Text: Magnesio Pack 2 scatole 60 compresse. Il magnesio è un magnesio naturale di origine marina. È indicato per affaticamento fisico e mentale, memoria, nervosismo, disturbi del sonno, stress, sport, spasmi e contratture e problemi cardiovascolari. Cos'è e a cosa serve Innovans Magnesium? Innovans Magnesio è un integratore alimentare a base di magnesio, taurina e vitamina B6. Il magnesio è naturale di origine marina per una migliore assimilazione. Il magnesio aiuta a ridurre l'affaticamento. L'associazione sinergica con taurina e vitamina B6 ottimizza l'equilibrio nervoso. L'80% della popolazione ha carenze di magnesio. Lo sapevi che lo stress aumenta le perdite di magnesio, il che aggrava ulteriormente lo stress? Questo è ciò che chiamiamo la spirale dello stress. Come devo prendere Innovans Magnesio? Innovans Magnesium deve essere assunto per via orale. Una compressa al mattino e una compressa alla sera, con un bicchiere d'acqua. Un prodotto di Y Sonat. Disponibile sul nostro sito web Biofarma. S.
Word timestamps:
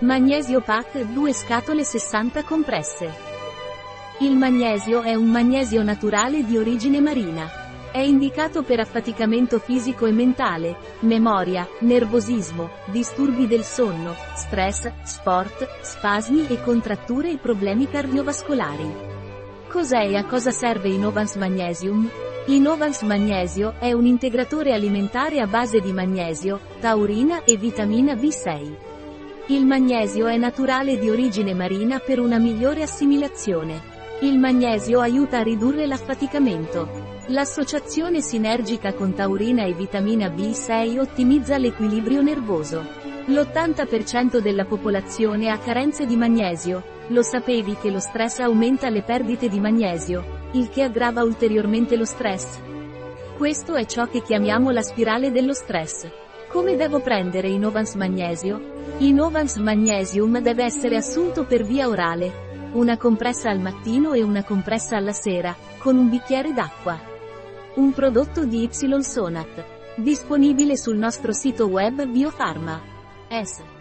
Magnesio 0.00 0.60
Pack 0.60 0.96
2 1.00 1.32
scatole 1.32 1.82
60 1.82 2.44
compresse. 2.44 3.12
Il 4.20 4.36
magnesio 4.36 5.02
è 5.02 5.16
un 5.16 5.28
magnesio 5.28 5.82
naturale 5.82 6.44
di 6.44 6.56
origine 6.56 7.00
marina. 7.00 7.50
È 7.90 7.98
indicato 7.98 8.62
per 8.62 8.78
affaticamento 8.78 9.58
fisico 9.58 10.06
e 10.06 10.12
mentale, 10.12 10.76
memoria, 11.00 11.66
nervosismo, 11.80 12.70
disturbi 12.84 13.48
del 13.48 13.64
sonno, 13.64 14.14
stress, 14.36 14.88
sport, 15.02 15.68
spasmi 15.80 16.46
e 16.46 16.62
contratture 16.62 17.32
e 17.32 17.38
problemi 17.38 17.88
cardiovascolari. 17.88 18.94
Cos'è 19.66 20.06
e 20.10 20.16
a 20.16 20.24
cosa 20.26 20.52
serve 20.52 20.90
Innovans 20.90 21.34
Magnesium? 21.34 22.08
Innovans 22.46 23.02
Magnesio 23.02 23.74
è 23.80 23.90
un 23.90 24.06
integratore 24.06 24.72
alimentare 24.72 25.40
a 25.40 25.48
base 25.48 25.80
di 25.80 25.92
magnesio, 25.92 26.60
taurina 26.78 27.42
e 27.42 27.56
vitamina 27.56 28.14
B6. 28.14 28.87
Il 29.50 29.64
magnesio 29.64 30.26
è 30.26 30.36
naturale 30.36 30.98
di 30.98 31.08
origine 31.08 31.54
marina 31.54 32.00
per 32.00 32.20
una 32.20 32.36
migliore 32.36 32.82
assimilazione. 32.82 33.80
Il 34.20 34.38
magnesio 34.38 35.00
aiuta 35.00 35.38
a 35.38 35.42
ridurre 35.42 35.86
l'affaticamento. 35.86 37.16
L'associazione 37.28 38.20
sinergica 38.20 38.92
con 38.92 39.14
taurina 39.14 39.64
e 39.64 39.72
vitamina 39.72 40.28
B6 40.28 40.98
ottimizza 40.98 41.56
l'equilibrio 41.56 42.20
nervoso. 42.20 42.84
L'80% 43.24 44.38
della 44.40 44.66
popolazione 44.66 45.48
ha 45.48 45.56
carenze 45.56 46.04
di 46.04 46.16
magnesio. 46.16 46.82
Lo 47.06 47.22
sapevi 47.22 47.74
che 47.80 47.90
lo 47.90 48.00
stress 48.00 48.40
aumenta 48.40 48.90
le 48.90 49.00
perdite 49.00 49.48
di 49.48 49.60
magnesio, 49.60 50.50
il 50.52 50.68
che 50.68 50.82
aggrava 50.82 51.22
ulteriormente 51.22 51.96
lo 51.96 52.04
stress? 52.04 52.60
Questo 53.38 53.76
è 53.76 53.86
ciò 53.86 54.08
che 54.08 54.20
chiamiamo 54.20 54.70
la 54.70 54.82
spirale 54.82 55.30
dello 55.30 55.54
stress. 55.54 56.06
Come 56.48 56.76
devo 56.76 57.00
prendere 57.00 57.48
Innovans 57.48 57.94
Magnesio? 57.94 58.76
Innovans 59.00 59.54
Magnesium 59.58 60.40
deve 60.40 60.64
essere 60.64 60.96
assunto 60.96 61.44
per 61.44 61.62
via 61.62 61.86
orale. 61.86 62.70
Una 62.72 62.96
compressa 62.96 63.48
al 63.48 63.60
mattino 63.60 64.12
e 64.12 64.24
una 64.24 64.42
compressa 64.42 64.96
alla 64.96 65.12
sera, 65.12 65.56
con 65.78 65.96
un 65.96 66.08
bicchiere 66.08 66.52
d'acqua. 66.52 67.00
Un 67.76 67.92
prodotto 67.92 68.44
di 68.44 68.64
Y 68.64 69.02
Sonat. 69.04 69.64
Disponibile 69.98 70.76
sul 70.76 70.96
nostro 70.96 71.32
sito 71.32 71.66
web 71.66 72.06
Biofarma. 72.06 72.82
S. 73.28 73.77